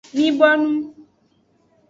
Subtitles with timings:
[0.13, 0.73] Mi bonu.